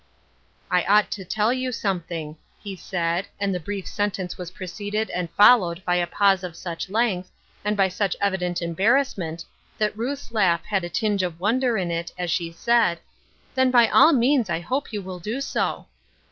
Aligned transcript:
'I 0.71 0.83
ought 0.85 1.11
to 1.11 1.23
teU 1.23 1.51
you 1.51 1.71
something," 1.71 2.35
h«f 2.65 2.79
said, 2.83 3.27
and 3.39 3.53
the 3.53 3.59
brief 3.59 3.85
sentence 3.85 4.35
was 4.35 4.49
preceded 4.49 5.11
and 5.11 5.29
fol 5.29 5.59
lowed 5.59 5.85
by 5.85 5.97
a 5.97 6.07
pause 6.07 6.43
of 6.43 6.55
such 6.55 6.89
length, 6.89 7.29
and 7.63 7.77
by 7.77 7.87
such 7.87 8.15
evident 8.19 8.63
embarrassment, 8.63 9.45
that 9.77 9.95
Ruth's 9.95 10.31
laugh 10.31 10.65
had 10.65 10.83
a 10.83 10.89
tinge 10.89 11.21
of 11.21 11.39
wonder 11.39 11.77
in 11.77 11.91
it, 11.91 12.11
as 12.17 12.31
she 12.31 12.51
said," 12.51 12.97
Then, 13.53 13.69
by 13.69 13.89
all 13.89 14.11
means 14.11 14.49
I 14.49 14.59
hope 14.59 14.91
you 14.91 15.03
will 15.03 15.19
do 15.19 15.39
so." 15.39 15.85